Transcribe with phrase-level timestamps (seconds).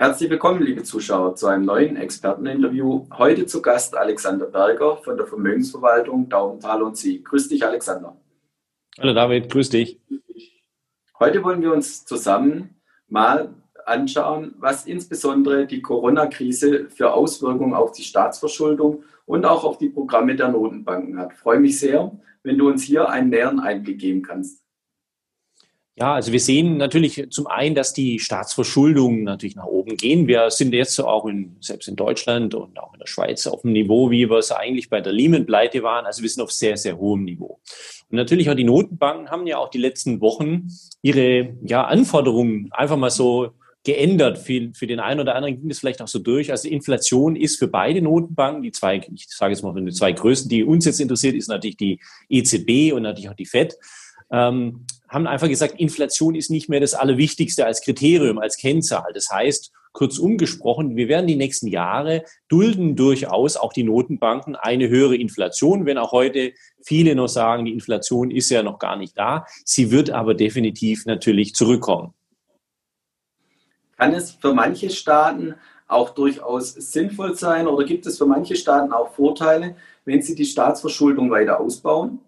[0.00, 3.04] Herzlich willkommen, liebe Zuschauer, zu einem neuen Experteninterview.
[3.18, 7.22] Heute zu Gast Alexander Berger von der Vermögensverwaltung Daumenthal und Sie.
[7.22, 8.16] Grüß dich, Alexander.
[8.98, 10.00] Hallo David, grüß dich.
[11.18, 18.04] Heute wollen wir uns zusammen mal anschauen, was insbesondere die Corona-Krise für Auswirkungen auf die
[18.04, 21.32] Staatsverschuldung und auch auf die Programme der Notenbanken hat.
[21.34, 22.10] Ich freue mich sehr,
[22.42, 24.64] wenn du uns hier einen näheren Einblick geben kannst.
[25.96, 30.28] Ja, also wir sehen natürlich zum einen, dass die Staatsverschuldungen natürlich nach oben gehen.
[30.28, 33.74] Wir sind jetzt auch in, selbst in Deutschland und auch in der Schweiz auf einem
[33.74, 36.06] Niveau, wie wir es eigentlich bei der Lehman-Pleite waren.
[36.06, 37.60] Also wir sind auf sehr, sehr hohem Niveau.
[38.08, 40.68] Und natürlich auch die Notenbanken haben ja auch die letzten Wochen
[41.02, 43.50] ihre ja, Anforderungen einfach mal so
[43.84, 44.38] geändert.
[44.38, 46.50] Für, für den einen oder anderen ging das vielleicht auch so durch.
[46.50, 50.48] Also Inflation ist für beide Notenbanken, die zwei, ich sage jetzt mal, die zwei größten,
[50.48, 53.76] die uns jetzt interessiert, ist natürlich die EZB und natürlich auch die FED.
[54.30, 59.12] Ähm, haben einfach gesagt, Inflation ist nicht mehr das Allerwichtigste als Kriterium, als Kennzahl.
[59.12, 64.88] Das heißt, kurz umgesprochen, wir werden die nächsten Jahre dulden durchaus auch die Notenbanken eine
[64.88, 69.18] höhere Inflation, wenn auch heute viele noch sagen, die Inflation ist ja noch gar nicht
[69.18, 69.46] da.
[69.64, 72.14] Sie wird aber definitiv natürlich zurückkommen.
[73.98, 75.56] Kann es für manche Staaten
[75.88, 80.44] auch durchaus sinnvoll sein oder gibt es für manche Staaten auch Vorteile, wenn sie die
[80.44, 82.20] Staatsverschuldung weiter ausbauen?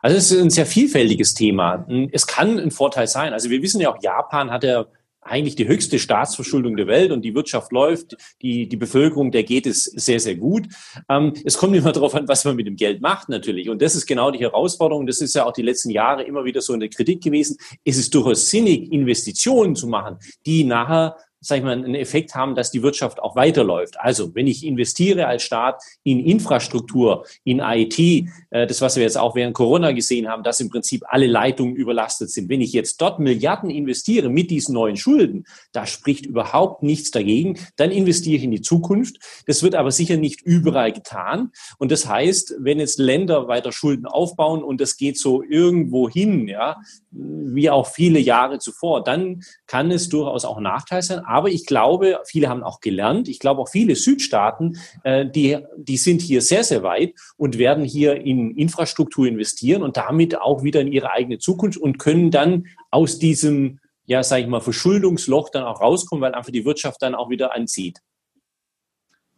[0.00, 1.86] Also es ist ein sehr vielfältiges Thema.
[2.12, 3.32] Es kann ein Vorteil sein.
[3.32, 4.86] Also wir wissen ja auch, Japan hat ja
[5.22, 9.66] eigentlich die höchste Staatsverschuldung der Welt und die Wirtschaft läuft, die, die Bevölkerung, der geht
[9.66, 10.66] es sehr, sehr gut.
[11.08, 13.68] Ähm, es kommt immer darauf an, was man mit dem Geld macht natürlich.
[13.68, 15.06] Und das ist genau die Herausforderung.
[15.06, 17.56] Das ist ja auch die letzten Jahre immer wieder so eine Kritik gewesen.
[17.84, 22.54] Es ist durchaus sinnig, Investitionen zu machen, die nachher sag ich mal, einen Effekt haben,
[22.54, 24.00] dass die Wirtschaft auch weiterläuft.
[24.00, 29.18] Also wenn ich investiere als Staat in Infrastruktur, in IT, äh, das, was wir jetzt
[29.18, 32.48] auch während Corona gesehen haben, dass im Prinzip alle Leitungen überlastet sind.
[32.48, 37.58] Wenn ich jetzt dort Milliarden investiere mit diesen neuen Schulden, da spricht überhaupt nichts dagegen.
[37.76, 39.18] Dann investiere ich in die Zukunft.
[39.46, 41.50] Das wird aber sicher nicht überall getan.
[41.78, 46.46] Und das heißt, wenn jetzt Länder weiter Schulden aufbauen und das geht so irgendwo hin,
[46.46, 46.76] ja,
[47.10, 51.20] wie auch viele Jahre zuvor, dann kann es durchaus auch ein Nachteil sein.
[51.32, 53.26] Aber ich glaube, viele haben auch gelernt.
[53.26, 57.84] Ich glaube auch viele Südstaaten, äh, die, die sind hier sehr, sehr weit und werden
[57.84, 62.66] hier in Infrastruktur investieren und damit auch wieder in ihre eigene Zukunft und können dann
[62.90, 67.14] aus diesem, ja, sage ich mal, Verschuldungsloch dann auch rauskommen, weil einfach die Wirtschaft dann
[67.14, 68.00] auch wieder anzieht.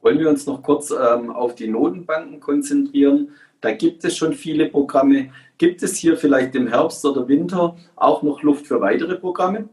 [0.01, 3.29] Wollen wir uns noch kurz ähm, auf die Notenbanken konzentrieren?
[3.61, 5.31] Da gibt es schon viele Programme.
[5.59, 9.69] Gibt es hier vielleicht im Herbst oder Winter auch noch Luft für weitere Programme?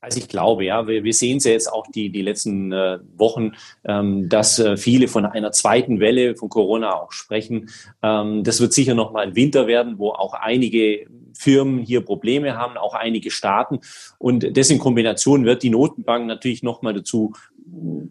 [0.00, 2.98] Also ich glaube, ja, wir, wir sehen es ja jetzt auch die, die letzten äh,
[3.16, 3.52] Wochen,
[3.84, 7.68] ähm, dass äh, viele von einer zweiten Welle von Corona auch sprechen.
[8.02, 11.06] Ähm, das wird sicher noch mal ein Winter werden, wo auch einige
[11.40, 13.80] Firmen hier Probleme haben, auch einige Staaten.
[14.18, 17.32] Und das in Kombination wird die Notenbank natürlich noch mal dazu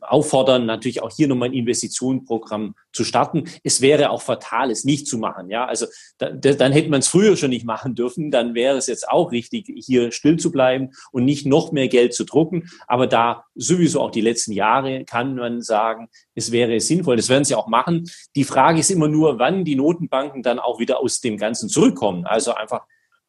[0.01, 3.45] auffordern, natürlich auch hier nochmal ein Investitionenprogramm zu starten.
[3.63, 5.49] Es wäre auch fatal, es nicht zu machen.
[5.49, 5.85] Ja, also
[6.17, 8.31] da, dann hätte man es früher schon nicht machen dürfen.
[8.31, 12.13] Dann wäre es jetzt auch richtig, hier still zu bleiben und nicht noch mehr Geld
[12.13, 12.69] zu drucken.
[12.87, 17.17] Aber da sowieso auch die letzten Jahre kann man sagen, es wäre sinnvoll.
[17.17, 18.09] Das werden sie auch machen.
[18.35, 22.25] Die Frage ist immer nur, wann die Notenbanken dann auch wieder aus dem Ganzen zurückkommen.
[22.25, 22.81] Also einfach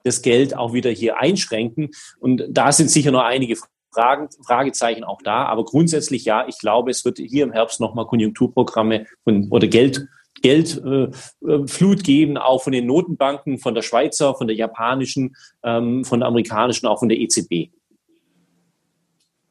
[0.05, 1.91] das Geld auch wieder hier einschränken.
[2.19, 3.57] Und da sind sicher noch einige
[3.93, 5.47] Fragen, Fragezeichen auch da.
[5.47, 10.07] Aber grundsätzlich ja, ich glaube, es wird hier im Herbst nochmal Konjunkturprogramme von, oder Geld,
[10.43, 16.21] Geldflut äh, geben, auch von den Notenbanken, von der Schweizer, von der japanischen, ähm, von
[16.21, 17.71] der amerikanischen, auch von der EZB.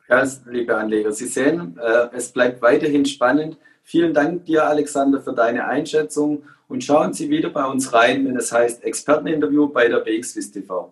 [0.10, 3.58] Ja, liebe Anleger, Sie sehen, äh, es bleibt weiterhin spannend.
[3.84, 8.36] Vielen Dank dir, Alexander, für deine Einschätzung und schauen Sie wieder bei uns rein, wenn
[8.36, 10.92] es heißt Experteninterview bei der BXWIS TV.